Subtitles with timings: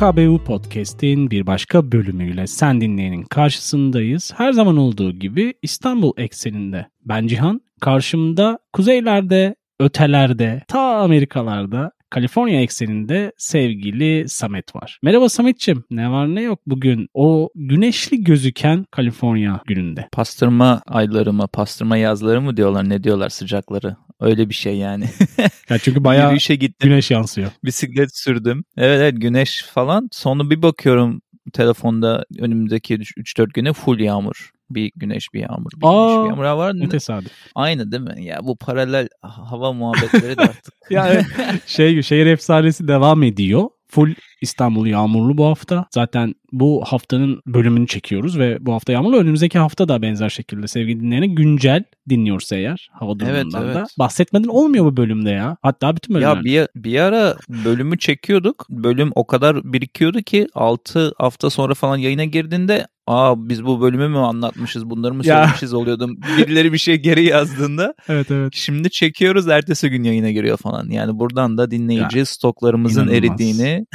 [0.00, 4.32] PKBU Podcast'in bir başka bölümüyle sen dinleyenin karşısındayız.
[4.36, 6.86] Her zaman olduğu gibi İstanbul ekseninde.
[7.04, 14.98] Ben Cihan, karşımda kuzeylerde, ötelerde, ta Amerikalarda Kaliforniya ekseninde sevgili Samet var.
[15.02, 15.84] Merhaba Sametçim.
[15.90, 20.08] Ne var ne yok bugün o güneşli gözüken Kaliforniya gününde.
[20.12, 23.96] Pastırma ayları mı, pastırma yazları mı diyorlar, ne diyorlar sıcakları.
[24.20, 25.04] Öyle bir şey yani.
[25.70, 26.90] ya çünkü bayağı Yürüyüşe gittim.
[26.90, 27.50] güneş yansıyor.
[27.64, 28.64] Bisiklet sürdüm.
[28.76, 30.08] Evet evet güneş falan.
[30.12, 31.22] Sonra bir bakıyorum
[31.52, 34.50] telefonda önümüzdeki 3-4 güne full yağmur.
[34.70, 35.70] Bir güneş bir yağmur.
[35.76, 36.58] Bir Aa, güneş bir yağmur.
[36.58, 37.32] Var Ne tesadüf.
[37.54, 38.24] Aynı değil mi?
[38.24, 40.74] Ya bu paralel hava muhabbetleri de artık.
[40.90, 41.22] yani
[41.66, 43.68] şey şehir efsanesi devam ediyor.
[43.88, 45.86] Full İstanbul yağmurlu bu hafta.
[45.94, 49.16] Zaten bu haftanın bölümünü çekiyoruz ve bu hafta yağmurlu.
[49.16, 53.78] Önümüzdeki hafta da benzer şekilde sevgili dinleyene güncel dinliyorsa eğer hava durumundan Evet, da.
[53.78, 53.88] evet.
[53.98, 55.56] Bahsetmeden olmuyor bu bölümde ya.
[55.62, 56.36] Hatta bütün bölümler.
[56.36, 58.66] ya bir, bir ara bölümü çekiyorduk.
[58.70, 64.08] Bölüm o kadar birikiyordu ki 6 hafta sonra falan yayına girdiğinde Aa biz bu bölümü
[64.08, 65.34] mü anlatmışız bunları mı Ya.
[65.36, 66.16] söylemişiz oluyordum.
[66.38, 68.52] Birileri bir şey geri yazdığında Evet evet.
[68.56, 70.90] Şimdi çekiyoruz ertesi gün yayına giriyor falan.
[70.90, 73.18] Yani buradan da dinleyici stoklarımızın inanılmaz.
[73.40, 73.86] eridiğini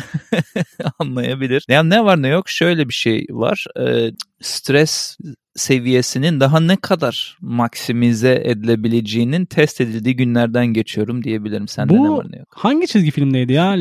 [1.00, 1.66] anlayabilir.
[1.70, 3.66] Yani ne var ne yok şöyle bir şey var.
[3.80, 5.18] Ee, stres
[5.56, 11.68] seviyesinin daha ne kadar maksimize edilebileceğinin test edildiği günlerden geçiyorum diyebilirim.
[11.68, 12.48] Sende Bu- ne var ne yok.
[12.56, 13.72] Hangi çizgi filmdeydi ya?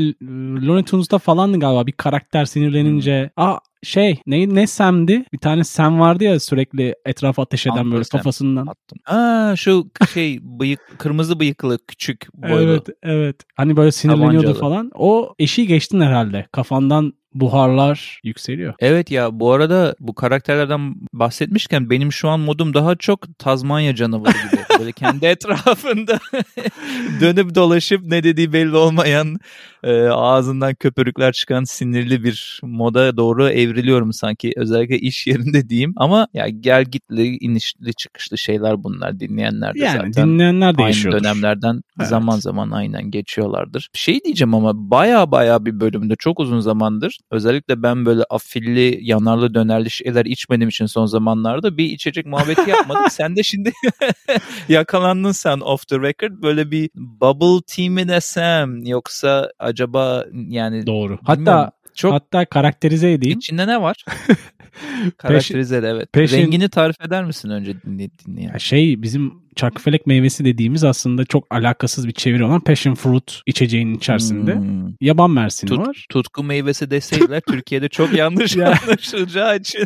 [0.66, 1.86] Looney Tunes'ta falandı galiba.
[1.86, 3.30] Bir karakter sinirlenince.
[3.34, 3.44] Hmm.
[3.44, 5.24] Aa şey ne, ne Sam'di?
[5.32, 8.66] Bir tane Sam vardı ya sürekli etrafa ateş eden Uncle böyle kafasından.
[8.66, 8.98] Attım.
[9.06, 12.54] Aa şu şey bıyık kırmızı bıyıklı küçük boylu.
[12.56, 13.36] Evet evet.
[13.56, 14.60] Hani böyle sinirleniyordu Tabancalı.
[14.60, 14.90] falan.
[14.94, 16.46] O eşiği geçtin herhalde.
[16.52, 18.74] Kafandan buharlar yükseliyor.
[18.78, 24.32] Evet ya bu arada bu karakterlerden bahsetmişken benim şu an modum daha çok Tazmanya canavarı
[24.32, 24.60] gibi.
[24.78, 26.18] Böyle kendi etrafında
[27.20, 29.36] dönüp dolaşıp ne dediği belli olmayan
[29.82, 34.52] e, ağzından köpürükler çıkan sinirli bir moda doğru evriliyorum sanki.
[34.56, 35.92] Özellikle iş yerinde diyeyim.
[35.96, 40.28] Ama ya gel gitli inişli çıkışlı şeyler bunlar dinleyenler de Yani zaten.
[40.28, 42.08] dinleyenler de Aynı dönemlerden Evet.
[42.08, 43.88] zaman zaman aynen geçiyorlardır.
[43.92, 49.54] Şey diyeceğim ama baya baya bir bölümde çok uzun zamandır özellikle ben böyle afilli yanarlı
[49.54, 53.02] dönerli şeyler içmediğim için son zamanlarda bir içecek muhabbeti yapmadık.
[53.12, 53.72] sen de şimdi
[54.68, 61.18] yakalandın sen off the record böyle bir bubble tea mi desem yoksa acaba yani Doğru.
[61.24, 63.38] Hatta çok hatta karakterize edeyim.
[63.38, 64.04] içinde ne var?
[65.18, 66.12] Karakterize de evet.
[66.12, 68.52] peşin- Rengini tarif eder misin önce dinle, dinleyen?
[68.52, 73.94] Ya şey bizim çarkıfelek meyvesi dediğimiz aslında çok alakasız bir çeviri olan passion fruit içeceğinin
[73.94, 74.54] içerisinde.
[74.54, 74.84] Hmm.
[75.00, 76.06] Yaban mersini Tut- var.
[76.10, 78.74] tutku meyvesi deseydiler Türkiye'de çok yanlış Ya.
[78.86, 79.84] anlaşılacağı için.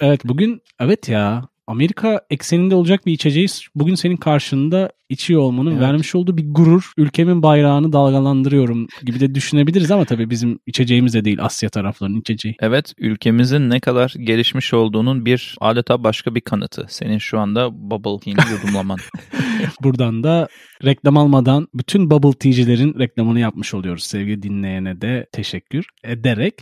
[0.00, 5.80] Evet bugün evet ya Amerika ekseninde olacak bir içeceği bugün senin karşında içiyor olmanın Evet.
[5.80, 6.92] vermiş olduğu bir gurur.
[6.96, 12.56] Ülkemin bayrağını dalgalandırıyorum gibi de düşünebiliriz ama tabii bizim içeceğimiz de değil Asya taraflarının içeceği.
[12.60, 16.86] Evet ülkemizin ne kadar gelişmiş olduğunun bir adeta başka bir kanıtı.
[16.88, 18.98] Senin şu anda bubble tea'ni yudumlaman.
[19.82, 20.48] Buradan da
[20.84, 24.04] reklam almadan bütün bubble tea'cilerin reklamını yapmış oluyoruz.
[24.04, 26.54] Sevgili dinleyene de teşekkür ederek.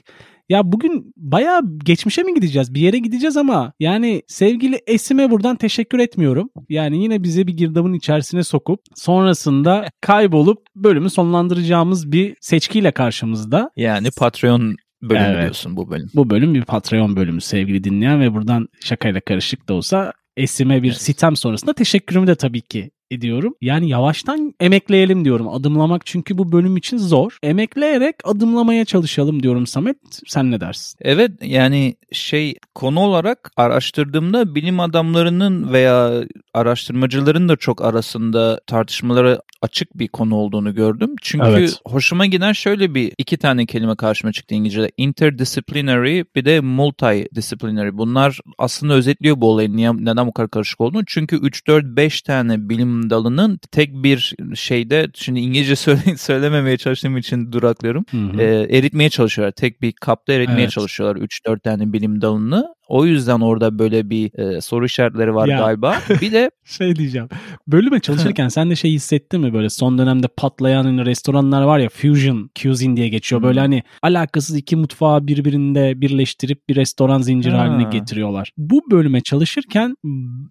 [0.49, 2.75] Ya bugün bayağı geçmişe mi gideceğiz?
[2.75, 6.51] Bir yere gideceğiz ama yani sevgili Esim'e buradan teşekkür etmiyorum.
[6.69, 13.71] Yani yine bize bir girdabın içerisine sokup sonrasında kaybolup bölümü sonlandıracağımız bir seçkiyle karşımızda.
[13.77, 15.43] yani Patreon bölümü Evet.
[15.43, 16.11] diyorsun bu bölüm.
[16.15, 20.89] Bu bölüm bir Patreon bölümü sevgili dinleyen ve buradan şakayla karışık da olsa Esim'e bir
[20.89, 21.01] Evet.
[21.03, 23.55] sitem sonrasında teşekkürümü de tabii ki ediyorum.
[23.61, 25.49] Yani yavaştan emekleyelim diyorum.
[25.49, 27.39] Adımlamak çünkü bu bölüm için zor.
[27.43, 29.97] Emekleyerek adımlamaya çalışalım diyorum Samet.
[30.27, 30.99] Sen ne dersin?
[31.03, 36.25] Evet yani şey konu olarak araştırdığımda bilim adamlarının veya
[36.55, 41.15] araştırmacıların da çok arasında tartışmalara açık bir konu olduğunu gördüm.
[41.23, 41.81] Çünkü Evet.
[41.87, 44.91] hoşuma giden şöyle bir iki tane kelime karşıma çıktı İngilizce'de.
[44.97, 47.91] Interdisciplinary bir de multidisciplinary.
[47.93, 51.05] Bunlar aslında özetliyor bu olayın niye, neden bu kadar karışık olduğunu.
[51.07, 57.17] Çünkü 3, 4, 5 tane bilim dalının tek bir şeyde şimdi İngilizce söyle, söylememeye çalıştığım
[57.17, 58.43] için duraklıyorum Hı hı.
[58.43, 59.53] e, eritmeye çalışıyorlar.
[59.53, 60.71] Tek bir kapta eritmeye Evet.
[60.71, 62.75] çalışıyorlar 3-4 tane bilim dalını.
[62.89, 65.59] O yüzden orada böyle bir e, soru işaretleri var Ya.
[65.59, 65.97] galiba.
[66.21, 67.29] Bir de şey diyeceğim.
[67.67, 71.89] Bölüme çalışırken sen de şey hissettin mi böyle son dönemde patlayan hani restoranlar var ya
[71.89, 73.41] fusion cuisine diye geçiyor.
[73.41, 73.49] Hmm.
[73.49, 77.59] Böyle hani alakasız iki mutfağı birbirinde birleştirip bir restoran zinciri Ha.
[77.59, 78.53] haline getiriyorlar.
[78.57, 79.95] Bu bölüme çalışırken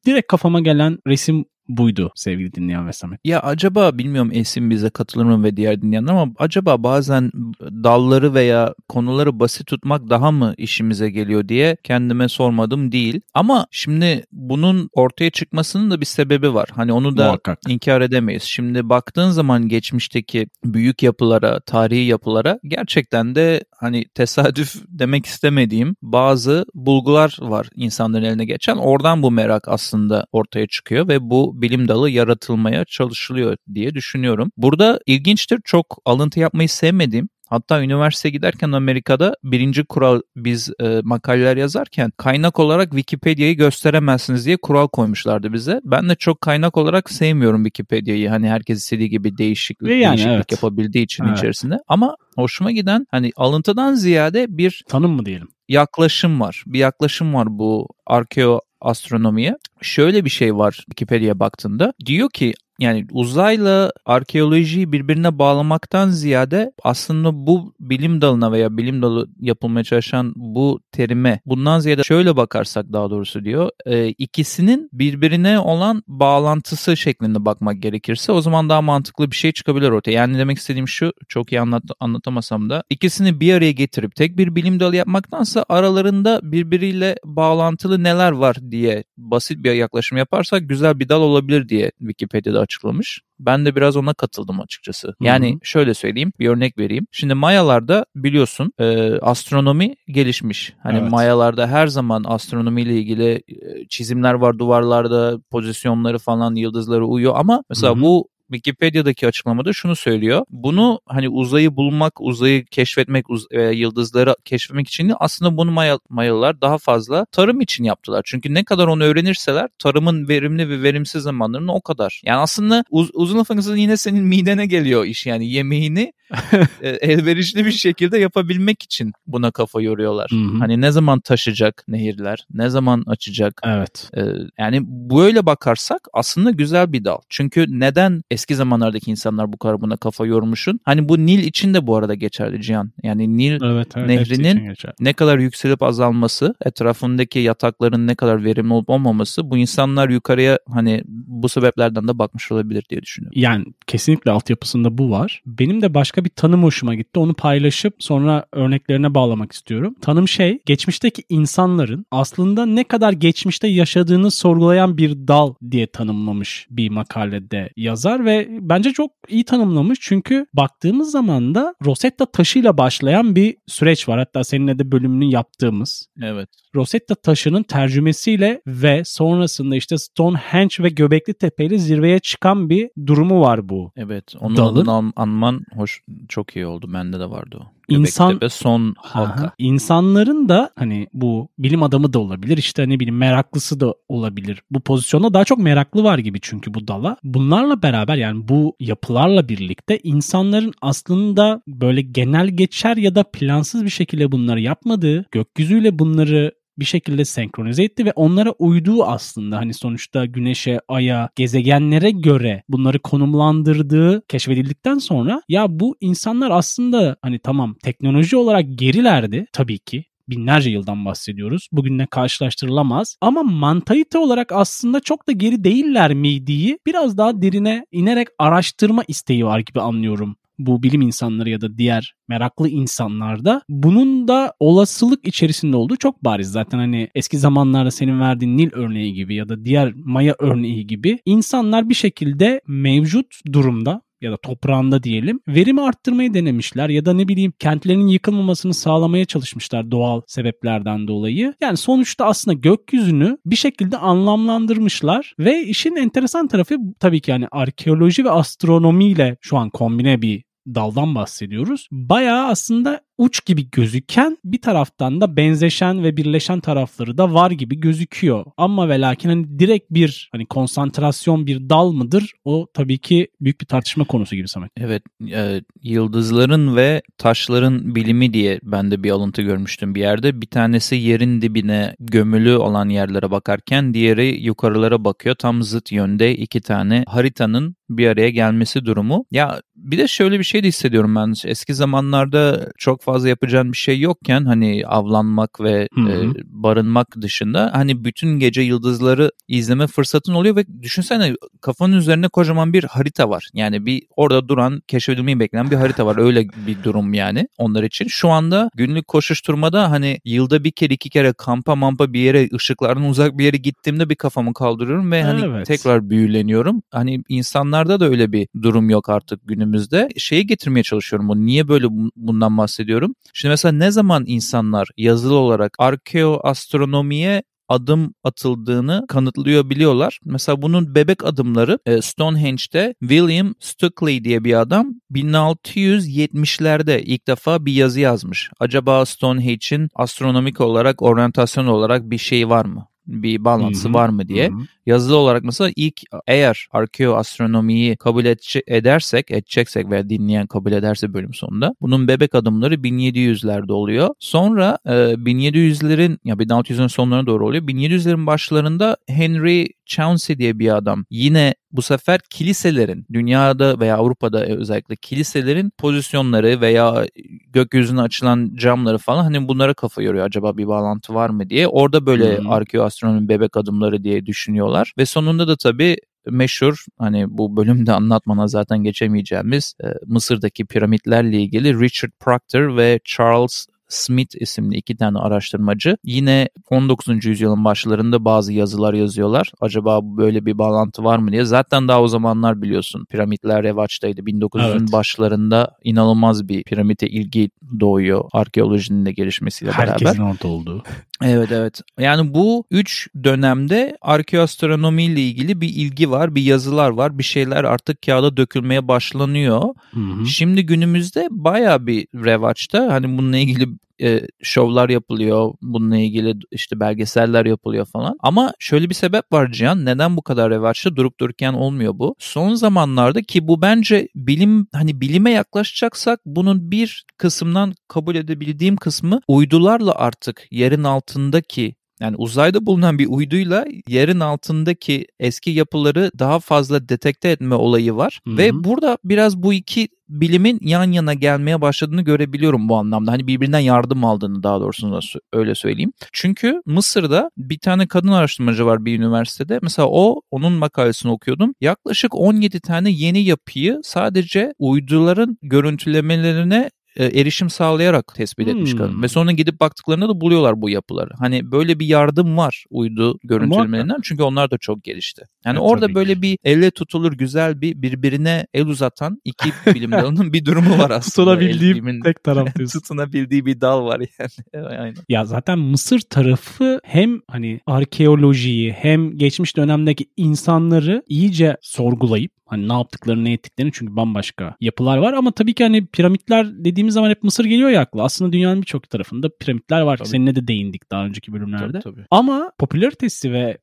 [0.05, 3.19] direkt kafama gelen resim buydu sevgili dinleyen ve Samet.
[3.25, 7.31] ya acaba bilmiyorum Esin bize katılır mı ve diğer dinleyenler ama acaba bazen
[7.61, 13.21] dalları veya konuları basit tutmak daha mı işimize geliyor diye kendime sormadım değil.
[13.33, 16.69] Ama şimdi bunun ortaya çıkmasının da bir sebebi var.
[16.75, 17.59] Hani onu da Muhakkak.
[17.67, 18.43] inkar edemeyiz.
[18.43, 26.65] Şimdi baktığın zaman geçmişteki büyük yapılara, tarihi yapılara gerçekten de hani tesadüf demek istemediğim bazı
[26.73, 28.77] bulgular var insanların eline geçen.
[28.77, 34.51] Oradan bu merak aslında ortaya çıkıyor ve bu bilim dalı yaratılmaya çalışılıyor diye düşünüyorum.
[34.57, 41.57] Burada ilginçtir çok alıntı yapmayı sevmediğim Hatta üniversiteye giderken Amerika'da birinci kural biz e, makaleler
[41.57, 45.81] yazarken kaynak olarak Wikipedia'yı gösteremezsiniz diye kural koymuşlardı bize.
[45.83, 48.29] Ben de çok kaynak olarak sevmiyorum Wikipedia'yı.
[48.29, 50.51] Hani herkes istediği gibi değişiklik, Ve yani, değişiklik evet.
[50.51, 51.37] yapabildiği için Evet.
[51.37, 51.77] içerisinde.
[51.87, 55.47] Ama hoşuma giden hani alıntıdan ziyade bir Tanım mı diyelim?
[55.69, 56.63] yaklaşım var.
[56.67, 59.57] Bir yaklaşım var bu arkeo astronomiye.
[59.81, 61.93] Şöyle bir şey var Wikipedia'ya baktığında.
[62.05, 69.27] Diyor ki yani uzayla arkeolojiyi birbirine bağlamaktan ziyade aslında bu bilim dalına veya bilim dalı
[69.39, 76.03] yapılmaya çalışan bu terime bundan ziyade şöyle bakarsak daha doğrusu diyor e, ikisinin birbirine olan
[76.07, 80.11] bağlantısı şeklinde bakmak gerekirse o zaman daha mantıklı bir şey çıkabilir ortaya.
[80.11, 84.55] Yani demek istediğim şu çok iyi anlat, anlatamasam da ikisini bir araya getirip tek bir
[84.55, 91.09] bilim dalı yapmaktansa aralarında birbiriyle bağlantılı neler var diye basit bir yaklaşım yaparsak güzel bir
[91.09, 93.21] dal olabilir diye Wikipedia'da açıklamış.
[93.39, 95.13] Ben de biraz ona katıldım açıkçası.
[95.21, 97.07] Yani şöyle söyleyeyim, bir örnek vereyim.
[97.11, 100.73] Şimdi Mayalarda biliyorsun e, astronomi gelişmiş.
[100.83, 101.11] Hani Evet.
[101.11, 107.93] Mayalarda her zaman astronomiyle ilgili e, çizimler var duvarlarda, pozisyonları falan yıldızları uyuyor ama mesela
[107.93, 108.01] Hı hı.
[108.01, 110.45] bu Wikipedia'daki açıklamada şunu söylüyor.
[110.49, 115.99] Bunu hani uzayı bulmak, uzayı keşfetmek, uz- e, yıldızları keşfetmek için değil, aslında bunu Maya,
[116.09, 118.21] Mayalılar daha fazla tarım için yaptılar.
[118.25, 122.21] Çünkü ne kadar onu öğrenirseler tarımın verimli ve verimsiz zamanlarını o kadar.
[122.25, 126.13] Yani aslında uz- uzun lafın yine senin midene geliyor iş yani yemeğini
[126.81, 130.31] e, elverişli bir şekilde yapabilmek için buna kafa yoruyorlar.
[130.31, 130.57] Hı hı.
[130.59, 134.09] Hani ne zaman taşacak nehirler, ne zaman açacak, Evet.
[134.17, 134.21] ee,
[134.57, 137.17] yani böyle bakarsak aslında güzel bir dal.
[137.29, 140.79] Çünkü neden eski zamanlardaki insanlar bu kadar buna kafa yormuşun?
[140.85, 142.91] Hani bu Nil için de bu arada geçerli Cihan.
[143.03, 144.07] Yani Nil Evet, evet.
[144.07, 150.59] Nehrinin- ne kadar yükselip azalması, etrafındaki yatakların ne kadar verimli olup olmaması bu insanlar yukarıya
[150.73, 153.41] hani bu sebeplerden de bakmış olabilir diye düşünüyorum.
[153.41, 155.41] Yani kesinlikle altyapısında bu var.
[155.45, 157.19] Benim de başka bir tanım hoşuma gitti.
[157.19, 159.95] Onu paylaşıp sonra örneklerine bağlamak istiyorum.
[160.01, 166.89] Tanım şey, geçmişteki insanların aslında ne kadar geçmişte yaşadığını sorgulayan bir dal diye tanımlamış bir
[166.89, 168.30] makalede yazar ve
[168.61, 169.99] bence çok iyi tanımlamış.
[170.01, 174.19] Çünkü baktığımız zaman da Rosetta taşıyla başlayan bir süreç var.
[174.19, 176.07] Hatta seninle de bölümünü yaptığımız.
[176.23, 176.49] Evet.
[176.75, 183.41] Rosetta taşının tercümesiyle ve sonrasında işte Stonehenge ve Göbekli Tepe ile zirveye çıkan bir durumu
[183.41, 183.91] var bu.
[183.95, 184.33] Evet.
[184.39, 186.93] Onun Dalın- adını an- anman hoş çok iyi oldu.
[186.93, 187.65] Bende de vardı o.
[187.93, 189.43] İnsan- Göbektepe son halka.
[189.43, 189.53] Aha.
[189.57, 194.61] İnsanların da hani bu bilim adamı da olabilir işte ne bileyim meraklısı da olabilir.
[194.71, 197.17] Bu pozisyonda daha çok meraklı var gibi çünkü bu dala.
[197.23, 203.89] Bunlarla beraber yani bu yapılarla birlikte insanların aslında böyle genel geçer ya da plansız bir
[203.89, 210.25] şekilde bunları yapmadığı, gökyüzüyle bunları bir şekilde senkronize etti ve onlara uyduğu aslında hani sonuçta
[210.25, 218.37] güneşe, aya, gezegenlere göre bunları konumlandırdığı keşfedildikten sonra ya bu insanlar aslında hani tamam teknoloji
[218.37, 221.67] olarak gerilerdi tabii ki binlerce yıldan bahsediyoruz.
[221.71, 223.17] Bugünle karşılaştırılamaz.
[223.21, 229.45] Ama mantalite olarak aslında çok da geri değiller miydiği biraz daha derine inerek araştırma isteği
[229.45, 235.77] var gibi anlıyorum bu bilim insanları ya da diğer meraklı insanlarda bunun da olasılık içerisinde
[235.77, 236.51] olduğu çok bariz.
[236.51, 241.19] Zaten hani eski zamanlarda senin verdiğin Nil örneği gibi ya da diğer Maya örneği gibi
[241.25, 247.27] insanlar bir şekilde mevcut durumda ya da toprağında diyelim verimi arttırmayı denemişler ya da ne
[247.27, 251.53] bileyim kentlerinin yıkılmamasını sağlamaya çalışmışlar doğal sebeplerden dolayı.
[251.61, 258.25] Yani sonuçta aslında gökyüzünü bir şekilde anlamlandırmışlar ve işin enteresan tarafı tabii ki yani arkeoloji
[258.25, 261.87] ve astronomiyle şu an kombine bir daldan bahsediyoruz.
[261.91, 267.79] Bayağı aslında uç gibi gözüken bir taraftan da benzeşen ve birleşen tarafları da var gibi
[267.79, 268.45] gözüküyor.
[268.57, 272.31] Ama ve lakin hani direkt bir hani konsantrasyon bir dal mıdır?
[272.45, 274.71] O tabii ki büyük bir tartışma konusu gibi Samet.
[274.77, 280.41] Evet, e, yıldızların ve taşların bilimi diye ben de bir alıntı görmüştüm bir yerde.
[280.41, 285.35] Bir tanesi yerin dibine gömülü olan yerlere bakarken diğeri yukarılara bakıyor.
[285.35, 289.25] Tam zıt yönde iki tane haritanın bir araya gelmesi durumu.
[289.31, 291.33] Ya bir de şöyle bir şey de hissediyorum ben.
[291.45, 296.09] Eski zamanlarda çok fazla fazla yapacağın bir şey yokken hani avlanmak ve Hı hı.
[296.11, 302.73] e, barınmak dışında hani bütün gece yıldızları izleme fırsatın oluyor ve düşünsene kafanın üzerinde kocaman
[302.73, 303.49] bir harita var.
[303.53, 306.17] Yani bir orada duran keşfedilmeyi bekleyen bir harita var.
[306.17, 308.07] Öyle bir durum yani onlar için.
[308.07, 313.03] Şu anda günlük koşuşturmada hani yılda bir kere iki kere kampa mampa bir yere ışıklardan
[313.03, 315.65] uzak bir yere gittiğimde bir kafamı kaldırıyorum ve hani Evet.
[315.65, 316.81] tekrar büyüleniyorum.
[316.91, 320.09] Hani insanlarda da öyle bir durum yok artık günümüzde.
[320.17, 321.45] Şeyi getirmeye çalışıyorum.
[321.45, 322.90] Niye böyle bu- bundan bahsediyorum?
[323.33, 330.19] Şimdi mesela ne zaman insanlar yazılı olarak arkeoastronomiye adım atıldığını kanıtlıyor biliyorlar.
[330.25, 337.73] Mesela bunun bebek adımları e, Stonehenge'de William Stukeley diye bir adam 1670'lerde ilk defa bir
[337.73, 338.49] yazı yazmış.
[338.59, 342.90] Acaba Stonehenge'in astronomik olarak, oryantasyon olarak bir şey var mı?
[343.11, 344.49] Bir bağlantısı var mı diye.
[344.49, 344.59] Hı hı.
[344.85, 351.33] Yazılı olarak mesela ilk eğer arkeoastronomiyi kabul etçe- edersek, edeceksek veya dinleyen kabul ederse bölüm
[351.33, 354.09] sonunda bunun bebek adımları 1700'lerde oluyor.
[354.19, 357.63] Sonra e, 1700'lerin ya 1600'lerin sonlarına doğru oluyor.
[357.63, 364.95] 1700'lerin başlarında Henry Chauncey diye bir adam yine bu sefer kiliselerin dünyada veya Avrupa'da özellikle
[364.95, 367.05] kiliselerin pozisyonları veya
[367.47, 371.67] gökyüzüne açılan camları falan hani bunlara kafa yoruyor acaba bir bağlantı var mı diye.
[371.67, 372.49] Orada böyle hı.
[372.49, 378.83] arkeoastronomi bebek adımları diye düşünüyorlar ve sonunda da tabii meşhur hani bu bölümde anlatmana zaten
[378.83, 386.49] geçemeyeceğimiz e, Mısır'daki piramitlerle ilgili Richard Proctor ve Charles Smith isimli iki tane araştırmacı yine
[386.69, 387.25] 19.
[387.25, 389.51] yüzyılın başlarında bazı yazılar yazıyorlar.
[389.61, 391.45] Acaba böyle bir bağlantı var mı diye.
[391.45, 394.21] Zaten daha o zamanlar biliyorsun piramitler revaçtaydı.
[394.21, 394.91] 1900'ün Evet.
[394.91, 399.87] başlarında inanılmaz bir piramite ilgi doğuyor arkeolojinin de gelişmesiyle beraber.
[399.87, 400.83] Herkesin orada olduğu.
[401.23, 401.81] Evet evet.
[401.99, 407.63] Yani bu üç dönemde arkeoastronomi ile ilgili bir ilgi var, bir yazılar var, bir şeyler
[407.63, 409.61] artık kağıda dökülmeye başlanıyor.
[409.91, 410.25] Hı hı.
[410.25, 413.67] Şimdi günümüzde baya bir revaçta hani bununla ilgili
[414.01, 418.17] e, şovlar yapılıyor, bununla ilgili işte belgeseller yapılıyor falan.
[418.19, 422.15] Ama şöyle bir sebep var Cihan, neden bu kadar revaçta durup dururken olmuyor bu?
[422.19, 429.21] Son zamanlarda ki bu bence bilim hani bilime yaklaşacaksak bunun bir kısımdan kabul edebildiğim kısmı
[429.27, 436.89] uydularla artık yerin altındaki yani uzayda bulunan bir uyduyla yerin altındaki eski yapıları daha fazla
[436.89, 438.19] detekte etme olayı var.
[438.27, 438.37] Hı hı.
[438.37, 443.11] Ve burada biraz bu iki bilimin yan yana gelmeye başladığını görebiliyorum bu anlamda.
[443.11, 445.01] Hani birbirinden yardım aldığını daha doğrusu
[445.33, 445.93] öyle söyleyeyim.
[446.11, 449.59] Çünkü Mısır'da bir tane kadın araştırmacı var bir üniversitede.
[449.61, 451.53] Mesela o onun makalesini okuyordum.
[451.61, 458.77] Yaklaşık 17 tane yeni yapıyı sadece uyduların görüntülemelerine erişim sağlayarak tespit etmiş Hmm.
[458.79, 459.01] kadın.
[459.03, 461.09] Ve sonra gidip baktıklarında da buluyorlar bu yapıları.
[461.19, 465.21] Hani böyle bir yardım var uydu görüntülemelerinden çünkü onlar da çok gelişti.
[465.45, 466.21] Yani Evet, orada böyle ki.
[466.21, 471.31] bir elle tutulur güzel bir birbirine el uzatan iki bilim dalının bir durumu var aslında.
[471.35, 472.79] Tutunabildiğim tek taraf diyorsun.
[472.79, 474.65] tutunabildiği bir dal var yani.
[474.67, 474.95] Aynen.
[475.09, 482.73] Ya zaten Mısır tarafı hem hani arkeolojiyi hem geçmiş dönemdeki insanları iyice sorgulayıp hani ne
[482.73, 487.23] yaptıklarını ne ettiklerini çünkü bambaşka yapılar var ama tabii ki hani piramitler dediğimiz zaman hep
[487.23, 488.03] Mısır geliyor ya akla.
[488.03, 489.97] Aslında dünyanın birçok tarafında piramitler var.
[489.97, 490.07] Tabii.
[490.07, 491.79] Seninle de değindik daha önceki bölümlerde.
[491.79, 492.05] Tabii, tabii.
[492.11, 493.57] Ama popülaritesi ve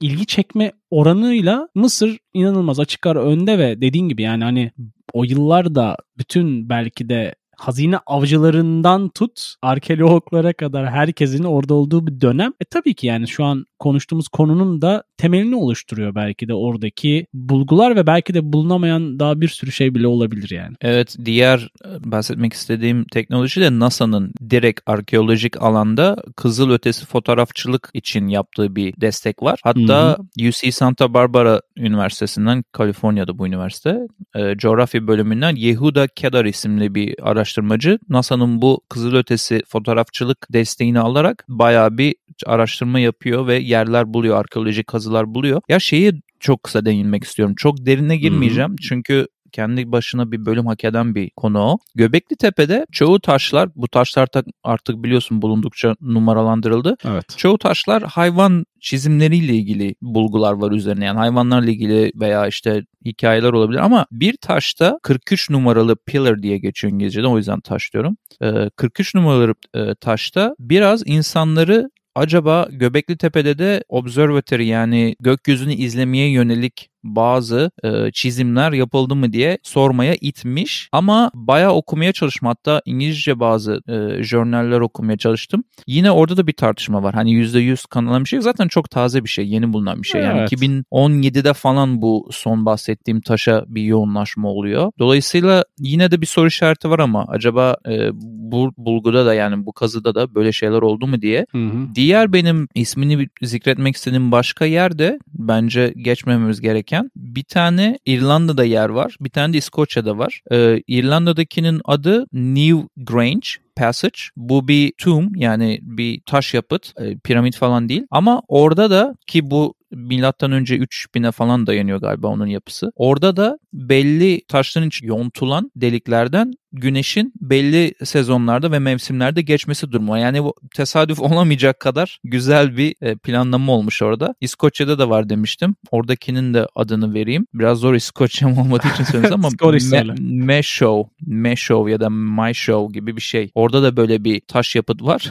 [0.00, 4.72] ilgi çekme oranıyla Mısır inanılmaz açık ara önde ve dediğin gibi yani hani
[5.12, 12.52] o yıllarda bütün belki de hazine avcılarından tut arkeologlara kadar herkesin orada olduğu bir dönem.
[12.60, 17.96] E tabii ki yani şu an konuştuğumuz konunun da temelini oluşturuyor belki de oradaki bulgular
[17.96, 20.76] ve belki de bulunamayan daha bir sürü şey bile olabilir yani.
[20.80, 28.28] Evet diğer e, bahsetmek istediğim teknoloji de NASA'nın direkt arkeolojik alanda kızıl ötesi fotoğrafçılık için
[28.28, 29.60] yaptığı bir destek var.
[29.62, 30.16] Hatta
[30.48, 33.98] UC Santa Barbara Üniversitesi'nden Kaliforniya'da bu üniversite
[34.34, 41.44] e, coğrafya bölümünden Yehuda Kedar isimli bir araştırmacı NASA'nın bu kızıl ötesi fotoğrafçılık desteğini alarak
[41.48, 42.14] bayağı bir
[42.46, 45.60] araştırma yapıyor ve yerler buluyor, arkeolojik kazılar buluyor.
[45.68, 47.54] Ya şeyi çok kısa değinmek istiyorum.
[47.58, 51.78] Çok derine girmeyeceğim çünkü kendi başına bir bölüm hak eden bir konu o.
[51.94, 56.96] Göbekli Tepe'de çoğu taşlar, bu taşlar ta- artık biliyorsun bulundukça numaralandırıldı.
[57.04, 57.24] Evet.
[57.36, 61.04] Çoğu taşlar hayvan çizimleriyle ilgili bulgular var üzerine.
[61.04, 66.92] Yani hayvanlarla ilgili veya işte hikayeler olabilir ama bir taşta 43 numaralı pillar diye geçiyor
[66.92, 68.16] İngilizce'de o yüzden taş diyorum.
[68.42, 76.30] Ee, 43 numaralı e, taşta biraz insanları acaba Göbekli Tepe'de de observatory yani gökyüzünü izlemeye
[76.30, 80.88] yönelik bazı e, çizimler yapıldı mı diye sormaya itmiş.
[80.92, 82.48] Ama bayağı okumaya çalıştım.
[82.48, 85.64] Hatta İngilizce bazı e, jurnaller okumaya çalıştım.
[85.86, 87.14] Yine orada da bir tartışma var.
[87.14, 89.48] Hani %100 kanılan bir şey zaten çok taze bir şey.
[89.48, 90.22] Yeni bulunan bir şey.
[90.22, 90.52] Yani Evet.
[90.52, 94.92] 2017'de falan bu son bahsettiğim taşa bir yoğunlaşma oluyor.
[94.98, 99.72] Dolayısıyla yine de bir soru işareti var ama acaba e, bu bulguda da yani bu
[99.72, 101.46] kazıda da böyle şeyler oldu mu diye.
[101.52, 101.94] Hı hı.
[101.94, 109.16] Diğer benim ismini zikretmek istediğim başka yerde bence geçmememiz gereken bir tane İrlanda'da yer var.
[109.20, 110.42] Bir tane de İskoçya'da var.
[110.52, 113.48] Ee, İrlanda'dakinin adı New Grange.
[113.76, 114.18] Passage.
[114.36, 118.06] Bu bir tomb yani bir taş yapıt, e, piramit falan değil.
[118.10, 122.92] Ama orada da ki bu milattan önce 3000'e falan dayanıyor galiba onun yapısı.
[122.96, 130.18] Orada da belli taşların içi yontulan deliklerden güneşin belli sezonlarda ve mevsimlerde geçmesi durumu.
[130.18, 134.34] Yani bu tesadüf olamayacak kadar güzel bir e, planlama olmuş orada.
[134.40, 135.76] İskoçya'da da var demiştim.
[135.90, 137.46] Oradakinin de adını vereyim.
[137.54, 140.14] Biraz zor İskoçya'm olmadığı için söylüyorum ama Skoriş söyle.
[140.20, 143.50] Meshow, Meshow ya da My Show gibi bir şey.
[143.54, 145.30] Orada da böyle bir taş yapıt var.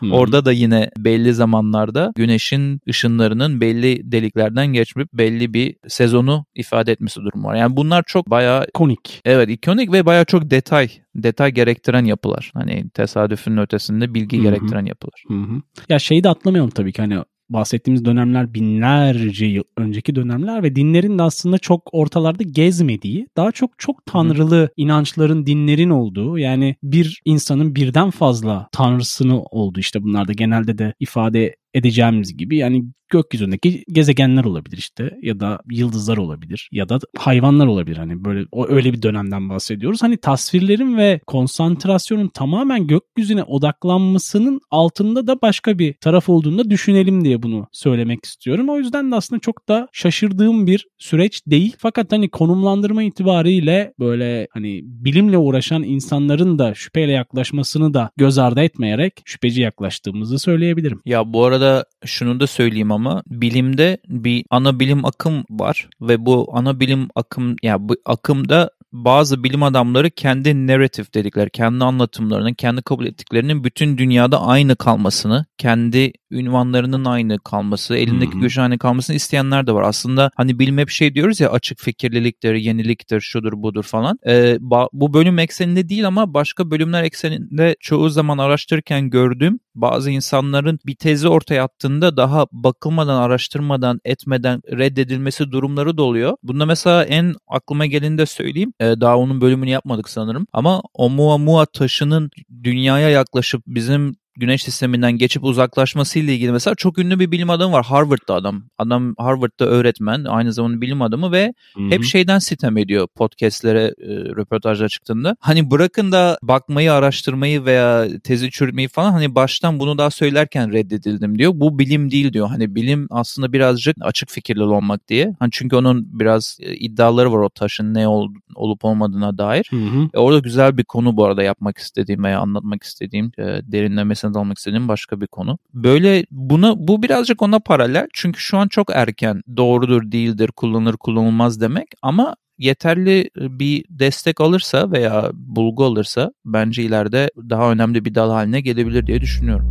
[0.00, 0.10] Hı.
[0.12, 7.20] Orada da yine belli zamanlarda güneşin ışınlarının belli deliklerden geçip belli bir sezonu ifade etmesi
[7.20, 7.54] durumu var.
[7.54, 9.20] Yani bunlar çok bayağı konik.
[9.24, 12.50] evet ikonik ve bayağı çok detay detay gerektiren yapılar.
[12.54, 14.44] Hani tesadüfün ötesinde bilgi Hı hı.
[14.44, 15.24] gerektiren yapılar.
[15.28, 15.62] Hı hı.
[15.88, 17.18] Ya şeyi de atlamayalım tabii ki hani
[17.50, 23.78] bahsettiğimiz dönemler binlerce yıl önceki dönemler ve dinlerin de aslında çok ortalarda gezmediği, daha çok
[23.78, 30.78] çok tanrılı inançların, dinlerin olduğu yani bir insanın birden fazla tanrısını olduğu işte bunlarda genelde
[30.78, 36.98] de ifade edeceğimiz gibi yani gökyüzündeki gezegenler olabilir işte ya da yıldızlar olabilir ya da
[37.18, 40.02] hayvanlar olabilir hani böyle o öyle bir dönemden bahsediyoruz.
[40.02, 47.24] Hani tasvirlerin ve konsantrasyonun tamamen gökyüzüne odaklanmasının altında da başka bir taraf olduğunu da düşünelim
[47.24, 48.68] diye bunu söylemek istiyorum.
[48.68, 51.76] O yüzden de aslında çok da şaşırdığım bir süreç değil.
[51.78, 58.60] Fakat hani konumlandırma itibariyle böyle hani bilimle uğraşan insanların da şüpheyle yaklaşmasını da göz ardı
[58.60, 61.00] etmeyerek şüpheci yaklaştığımızı söyleyebilirim.
[61.04, 61.67] Ya bu arada
[62.04, 67.56] şunu da söyleyeyim ama bilimde bir ana bilim akım var ve bu ana bilim akım
[67.62, 73.98] ya bu akımda bazı bilim adamları kendi narratif dedikleri, kendi anlatımlarının, kendi kabul ettiklerinin bütün
[73.98, 78.40] dünyada aynı kalmasını, kendi ünvanlarının aynı kalması, elindeki hı.
[78.40, 79.82] gücün aynı kalmasını isteyenler de var.
[79.82, 84.18] Aslında hani bilim hep şey diyoruz ya açık fikirliliktir, yeniliktir, şudur budur falan.
[84.26, 84.58] Ee,
[84.92, 90.94] bu bölüm ekseninde değil ama başka bölümler ekseninde çoğu zaman araştırırken gördüğüm bazı insanların bir
[90.94, 96.36] tezi ortaya attığında daha bakılmadan, araştırmadan, etmeden reddedilmesi durumları da oluyor.
[96.42, 98.72] Bunda mesela en aklıma geleni de söyleyeyim.
[98.80, 100.46] Ee, daha onun bölümünü yapmadık sanırım.
[100.52, 102.30] Ama Oumuamua taşının
[102.64, 107.84] dünyaya yaklaşıp bizim güneş sisteminden geçip uzaklaşmasıyla ilgili mesela çok ünlü bir bilim adamı var.
[107.84, 108.62] Harvard'da adam.
[108.78, 111.54] Adam Harvard'da öğretmen, aynı zamanda bilim adamı ve
[111.90, 115.36] hep şeyden sitem ediyor podcastlere, e, röportajlara çıktığında.
[115.40, 121.38] Hani bırakın da bakmayı, araştırmayı veya tezi çürütmeyi falan hani baştan bunu daha söylerken reddedildim
[121.38, 121.52] diyor.
[121.54, 122.48] Bu bilim değil diyor.
[122.48, 125.34] Hani bilim aslında birazcık açık fikirli olmak diye.
[125.38, 129.66] Hani çünkü onun biraz e, iddiaları var o taşın ne ol, olup olmadığına dair.
[129.70, 130.08] Hı hı.
[130.14, 134.58] E, orada güzel bir konu bu arada yapmak istediğim veya anlatmak istediğim, e, derinlemesine dalmak
[134.58, 135.58] istediğim başka bir konu.
[135.74, 138.08] Böyle buna bu birazcık ona paralel.
[138.12, 144.90] Çünkü şu an çok erken doğrudur, değildir, kullanılır, kullanılmaz demek ama yeterli bir destek alırsa
[144.90, 149.68] veya bulgu alırsa bence ileride daha önemli bir dal haline gelebilir diye düşünüyorum.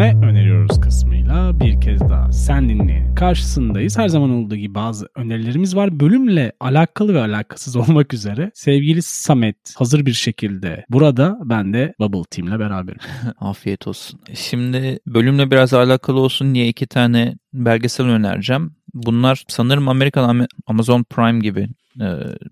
[0.00, 3.14] Ne öneriyoruz kısmıyla bir kez daha sen dinleyin.
[3.14, 3.98] Karşısındayız.
[3.98, 6.00] Her zaman olduğu gibi bazı önerilerimiz var.
[6.00, 12.24] Bölümle alakalı ve alakasız olmak üzere sevgili Samet hazır bir şekilde burada ben de Bubble
[12.30, 12.98] Team'le beraberim.
[13.40, 14.20] Afiyet olsun.
[14.34, 18.74] Şimdi bölümle biraz alakalı olsun diye iki tane belgesel önereceğim.
[18.94, 21.68] Bunlar sanırım Amerikan Am- Amazon Prime gibi
[22.00, 22.08] e,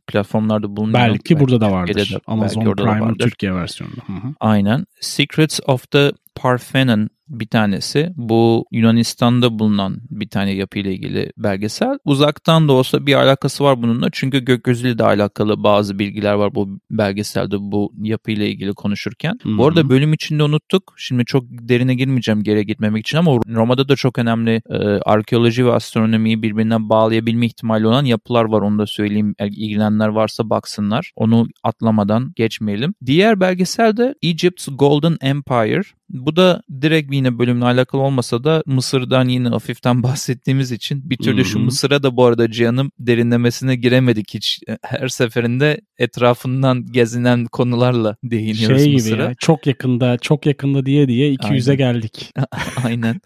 [0.06, 0.98] platformlarda bulunuyor.
[0.98, 1.94] Belki burada da vardır.
[1.94, 3.14] Türkiye'de de- Amazon belki Prime'ın.
[3.14, 3.92] Türkiye versiyonu.
[4.06, 4.34] Hı hı.
[4.40, 4.87] Aynen.
[5.00, 8.12] Secrets of the Parthenon bir tanesi.
[8.16, 11.98] Bu Yunanistan'da bulunan bir tane yapıyla ilgili belgesel.
[12.04, 14.08] Uzaktan da olsa bir alakası var bununla.
[14.12, 19.38] Çünkü gökyüzüyle de alakalı bazı bilgiler var bu belgeselde bu yapıyla ilgili konuşurken.
[19.42, 19.58] Hı hı.
[19.58, 20.94] Bu arada bölüm içinde unuttuk.
[20.96, 25.72] Şimdi çok derine girmeyeceğim geri gitmemek için ama Roma'da da çok önemli e, arkeoloji ve
[25.72, 28.62] astronomiyi birbirine bağlayabilme ihtimali olan yapılar var.
[28.62, 29.34] Onu da söyleyeyim.
[29.38, 31.12] Eğer ilgilenenler varsa baksınlar.
[31.16, 32.94] Onu atlamadan geçmeyelim.
[33.06, 35.82] Diğer belgesel de Egypt's Golden Empire.
[36.08, 41.44] Bu da direkt yine bölümle alakalı olmasa da Mısır'dan yine hafiften bahsettiğimiz için bir türlü
[41.44, 41.59] şu.
[41.59, 44.61] Mısır'a da bu arada Cihan'ım derinlemesine giremedik hiç.
[44.83, 49.22] Her seferinde etrafından gezinen konularla değiniyoruz Şey gibi Mısır'a.
[49.22, 51.76] ya çok yakında çok yakında diye diye 200'e Aynen.
[51.76, 52.33] geldik.
[52.85, 53.20] Aynen.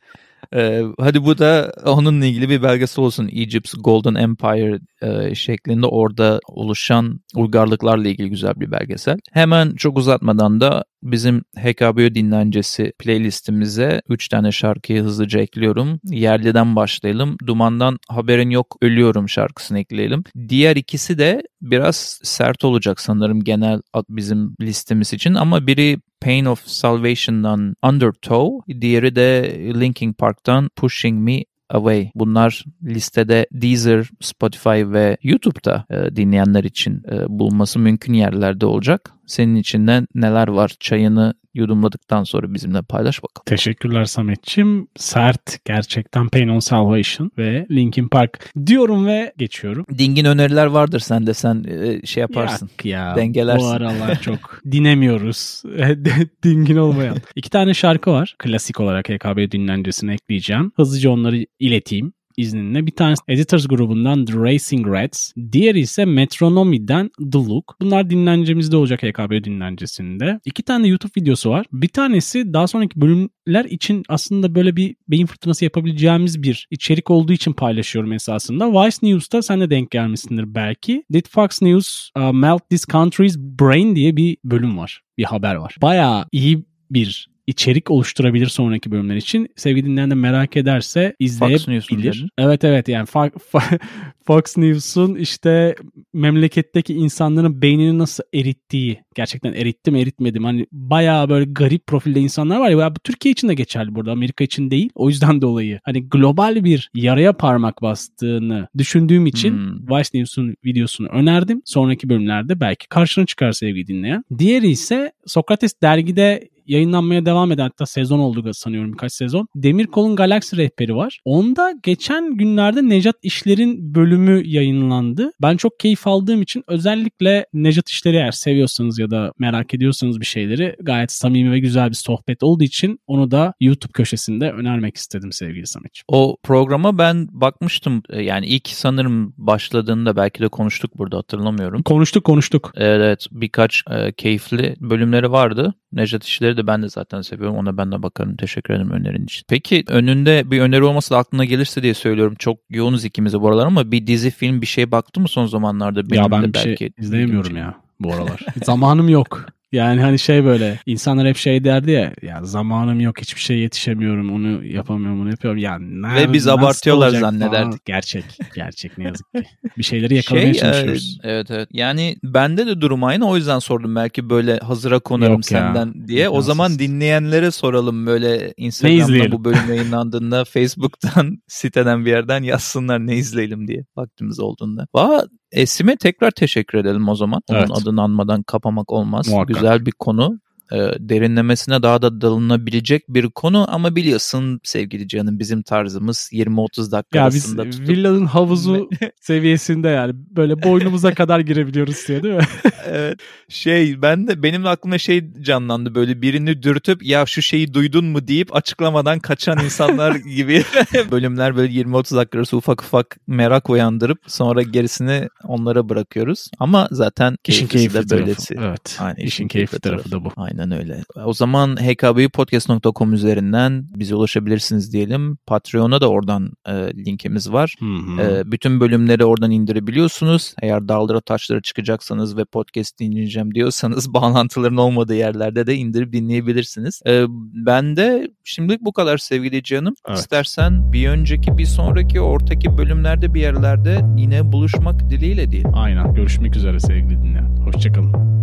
[0.54, 3.28] Ee, hadi bu da onunla ilgili bir belgesel olsun.
[3.32, 9.16] Egypt's Golden Empire e, şeklinde orada oluşan uygarlıklarla ilgili güzel bir belgesel.
[9.32, 16.00] Hemen çok uzatmadan da bizim HKBO dinlencesi playlistimize 3 tane şarkıyı hızlıca ekliyorum.
[16.04, 17.36] Yerliden başlayalım.
[17.46, 20.24] Dumandan Haberin Yok Ölüyorum şarkısını ekleyelim.
[20.48, 26.66] Diğer ikisi de biraz sert olacak sanırım genel bizim listemiz için ama biri Pain of
[26.66, 32.10] Salvation'dan Undertow, diğeri de Linkin Park'tan Pushing Me Away.
[32.14, 39.12] Bunlar listede Deezer, Spotify ve YouTube'da e, dinleyenler için e, bulması mümkün yerlerde olacak.
[39.26, 40.72] Senin içinden neler var?
[40.80, 43.44] Çayını yudumladıktan sonra bizimle paylaş bakalım.
[43.46, 44.88] Teşekkürler Sametçim.
[44.96, 49.86] Sert gerçekten Pain on Salvation ve Linkin Park diyorum ve geçiyorum.
[49.98, 52.70] Dingin öneriler vardır sende sen e, şey yaparsın.
[52.72, 53.66] Yok ya dengelersin.
[53.66, 55.62] bu aralar çok dinemiyoruz.
[56.44, 57.16] Dingin olmayan.
[57.36, 58.34] İki tane şarkı var.
[58.38, 60.72] Klasik olarak HKB dinlencesine ekleyeceğim.
[60.76, 62.86] Hızlıca onları ileteyim izninle.
[62.86, 65.32] Bir tanesi Editors grubundan The Racing Rats.
[65.52, 67.76] Diğeri ise Metronomi'den The Look.
[67.80, 70.40] Bunlar dinlencemizde olacak HKB dinlencesinde.
[70.44, 71.66] İki tane YouTube videosu var.
[71.72, 77.32] Bir tanesi daha sonraki bölümler için aslında böyle bir beyin fırtınası yapabileceğimiz bir içerik olduğu
[77.32, 78.72] için paylaşıyorum esasında.
[78.72, 81.04] Vice News'ta sen de denk gelmişsindir belki.
[81.12, 85.02] Did Fox News uh, Melt This Country's Brain diye bir bölüm var.
[85.18, 85.76] Bir haber var.
[85.82, 89.48] Bayağı iyi bir içerik oluşturabilir sonraki bölümler için.
[89.56, 92.26] Sevgili dinleyen de merak ederse izleyebilir.
[92.38, 93.06] Evet evet yani
[94.26, 95.74] Fox News'un işte
[96.12, 102.20] memleketteki insanların beynini nasıl erittiği gerçekten eritti mi eritmedi mi hani bayağı böyle garip profilde
[102.20, 105.80] insanlar var ya bu Türkiye için de geçerli burada Amerika için değil o yüzden dolayı
[105.84, 109.88] hani global bir yaraya parmak bastığını düşündüğüm için hmm.
[109.88, 111.62] Vice News'un videosunu önerdim.
[111.64, 114.24] Sonraki bölümlerde belki karşına çıkar sevgili dinleyen.
[114.38, 119.46] Diğeri ise Sokrates dergide yayınlanmaya devam eden hatta sezon oldu sanıyorum birkaç sezon.
[119.54, 121.20] Demirkol'un Galaksi Rehberi var.
[121.24, 125.30] Onda geçen günlerde Necat İşler'in bölümü yayınlandı.
[125.42, 130.26] Ben çok keyif aldığım için özellikle Necat İşler'i eğer seviyorsanız ya da merak ediyorsanız bir
[130.26, 135.32] şeyleri gayet samimi ve güzel bir sohbet olduğu için onu da YouTube köşesinde önermek istedim
[135.32, 136.04] sevgili Samet'ciğim.
[136.08, 138.02] O programa ben bakmıştım.
[138.10, 141.82] E, yani ilk sanırım başladığında belki de konuştuk burada hatırlamıyorum.
[141.82, 142.72] Konuştuk konuştuk.
[142.76, 145.74] Evet birkaç e, keyifli bölümleri vardı.
[145.92, 147.56] Nejat İşleri de ben de zaten seviyorum.
[147.56, 148.36] Ona ben de bakarım.
[148.36, 149.44] Teşekkür ederim önerin için.
[149.48, 152.34] Peki önünde bir öneri olması da aklına gelirse diye söylüyorum.
[152.38, 156.10] Çok yoğunuz ikimiz bu aralar ama bir dizi film bir şey baktı mı son zamanlarda?
[156.10, 158.46] Benim ya ben de bir belki şey izleyemiyorum ya bu aralar.
[158.64, 159.46] Zamanım yok.
[159.72, 164.32] Yani hani şey böyle insanlar hep şey derdi ya ya zamanım yok hiçbir şey yetişemiyorum
[164.32, 165.58] onu yapamıyorum bunu yapıyorum.
[165.58, 167.84] Ya nerede, Ve biz abartıyorlar zannederdik.
[167.84, 169.44] Gerçek gerçek ne yazık ki.
[169.78, 171.18] Bir şeyleri yakalamaya şey, çalışıyoruz.
[171.22, 175.44] Evet evet yani bende de durum aynı o yüzden sordum belki böyle hazıra konarım yok
[175.44, 176.08] senden ya.
[176.08, 176.28] diye.
[176.28, 183.16] O zaman dinleyenlere soralım böyle Instagram'da bu bölüm yayınlandığında Facebook'tan siteden bir yerden yazsınlar ne
[183.16, 184.86] izleyelim diye vaktimiz olduğunda.
[184.94, 187.42] Valla Esim'e tekrar teşekkür edelim o zaman.
[187.48, 187.70] Onun evet.
[187.70, 189.28] adını anmadan kapamak olmaz.
[189.28, 189.48] Muhakkak.
[189.48, 190.40] Güzel bir konu
[190.72, 197.18] e, derinlemesine daha da dalınabilecek bir konu ama biliyorsun sevgili canım bizim tarzımız 20-30 dakika
[197.18, 197.88] ya arasında biz tutup...
[197.88, 202.46] villanın havuzu seviyesinde yani böyle boynumuza kadar girebiliyoruz diye değil mi?
[202.86, 203.20] evet.
[203.48, 208.28] Şey ben de benim aklımda şey canlandı böyle birini dürtüp ya şu şeyi duydun mu
[208.28, 210.64] deyip açıklamadan kaçan insanlar gibi
[211.10, 216.50] bölümler böyle 20-30 dakika arası ufak ufak merak uyandırıp sonra gerisini onlara bırakıyoruz.
[216.58, 218.54] Ama zaten işin keyifli de böylesi.
[218.54, 218.68] Tarafı.
[218.68, 218.96] Evet.
[219.00, 220.42] Aynen, işin, işin keyifli, keyifli tarafı, tarafı da bu.
[220.42, 221.02] Aynen öyle.
[221.24, 225.38] O zaman hkbpodcast.com üzerinden bize ulaşabilirsiniz diyelim.
[225.46, 227.74] Patreon'a da oradan e, linkimiz var.
[227.78, 228.22] Hı hı.
[228.22, 230.54] E, bütün bölümleri oradan indirebiliyorsunuz.
[230.62, 237.00] Eğer dağlara taşlara çıkacaksanız ve podcast dinleyeceğim diyorsanız bağlantıların olmadığı yerlerde de indirip dinleyebilirsiniz.
[237.06, 237.24] E,
[237.66, 239.94] ben de şimdilik bu kadar sevgili canım.
[240.08, 240.18] Evet.
[240.18, 245.74] İstersen bir önceki bir sonraki ortaki bölümlerde bir yerlerde yine buluşmak dileğiyle diyelim.
[245.74, 246.14] Aynen.
[246.14, 247.56] Görüşmek üzere sevgili dinleyen.
[247.56, 248.41] Hoşçakalın.